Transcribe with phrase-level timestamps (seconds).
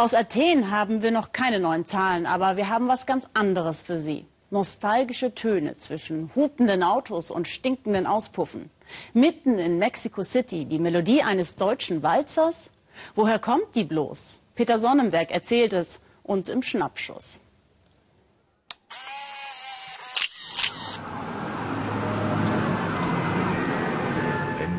[0.00, 3.98] Aus Athen haben wir noch keine neuen Zahlen, aber wir haben was ganz anderes für
[3.98, 4.26] Sie.
[4.48, 8.70] Nostalgische Töne zwischen hupenden Autos und stinkenden Auspuffen.
[9.12, 12.70] Mitten in Mexico City die Melodie eines deutschen Walzers?
[13.16, 14.38] Woher kommt die bloß?
[14.54, 17.40] Peter Sonnenberg erzählt es uns im Schnappschuss.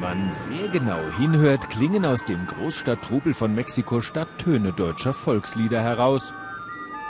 [0.09, 6.33] Man sehr genau hinhört, klingen aus dem Großstadttrubel von Mexiko-Stadt Töne deutscher Volkslieder heraus.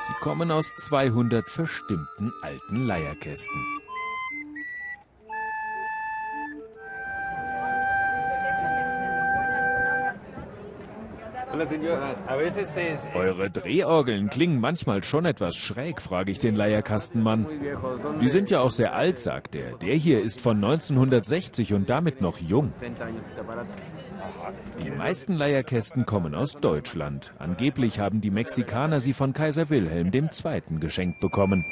[0.05, 3.65] Sie kommen aus 200 verstimmten alten Leierkästen.
[13.15, 17.47] Eure Drehorgeln klingen manchmal schon etwas schräg, frage ich den Leierkastenmann.
[18.21, 19.77] Die sind ja auch sehr alt, sagt er.
[19.77, 22.71] Der hier ist von 1960 und damit noch jung.
[24.83, 27.33] Die meisten Leierkästen kommen aus Deutschland.
[27.39, 30.61] Angeblich haben die Mexikaner sie von Kaiser Wilhelm II.
[30.79, 31.65] geschenkt bekommen.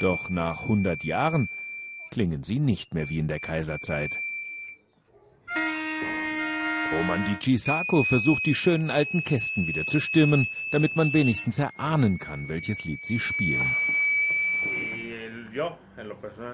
[0.00, 1.48] Doch nach 100 Jahren
[2.10, 4.20] klingen sie nicht mehr wie in der Kaiserzeit.
[6.92, 12.18] Roman Di Cisako versucht die schönen alten Kästen wieder zu stimmen, damit man wenigstens erahnen
[12.18, 13.66] kann, welches Lied sie spielen.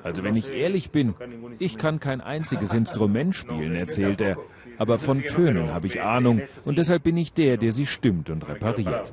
[0.02, 1.14] Also wenn ich ehrlich bin,
[1.58, 4.36] ich kann kein einziges Instrument spielen, erzählt er,
[4.78, 8.48] aber von Tönen habe ich Ahnung und deshalb bin ich der, der sie stimmt und
[8.48, 9.12] repariert.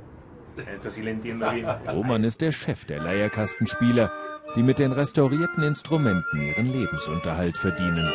[1.87, 4.11] Roman ist der Chef der Leierkastenspieler,
[4.55, 8.11] die mit den restaurierten Instrumenten ihren Lebensunterhalt verdienen.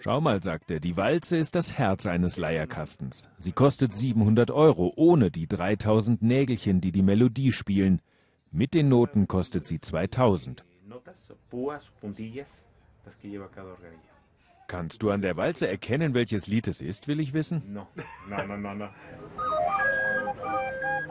[0.00, 3.28] Schau mal, sagt er, die Walze ist das Herz eines Leierkastens.
[3.38, 8.00] Sie kostet 700 Euro, ohne die 3000 Nägelchen, die die Melodie spielen.
[8.50, 10.64] Mit den Noten kostet sie 2000.
[14.66, 17.62] Kannst du an der Walze erkennen, welches Lied es ist, will ich wissen?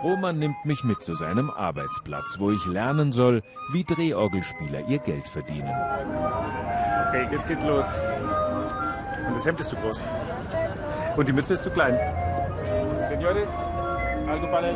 [0.02, 3.42] Roman nimmt mich mit zu seinem Arbeitsplatz, wo ich lernen soll,
[3.72, 5.74] wie Drehorgelspieler ihr Geld verdienen.
[7.14, 7.86] Okay, jetzt geht's los.
[9.28, 10.04] Und das Hemd ist zu groß.
[11.16, 11.96] Und die Mütze ist zu klein.
[13.08, 13.50] Senores,
[14.28, 14.76] algo para el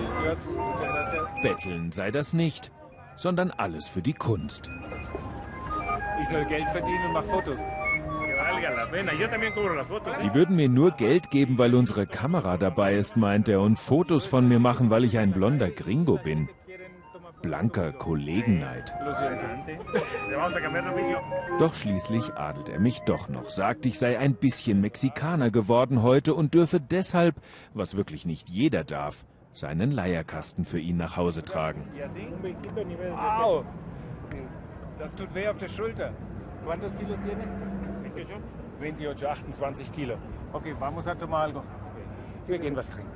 [1.41, 2.71] Betteln sei das nicht,
[3.15, 4.69] sondern alles für die Kunst.
[6.21, 7.57] Ich soll Geld verdienen und mach Fotos.
[10.21, 14.27] Die würden mir nur Geld geben, weil unsere Kamera dabei ist, meint er, und Fotos
[14.27, 16.49] von mir machen, weil ich ein blonder Gringo bin
[17.41, 18.93] blanker Kollegenneid.
[21.59, 26.33] Doch schließlich adelt er mich doch noch, sagt, ich sei ein bisschen Mexikaner geworden heute
[26.33, 27.35] und dürfe deshalb,
[27.73, 31.87] was wirklich nicht jeder darf, seinen Leierkasten für ihn nach Hause tragen.
[33.15, 33.63] Au!
[34.99, 36.11] Das tut weh auf der Schulter.
[36.65, 37.43] ¿Cuántos kilos tiene?
[38.79, 40.17] 28, 28, 28 Kilo.
[40.53, 41.63] Okay, vamos a tomar algo.
[42.47, 43.11] Wir gehen was trinken.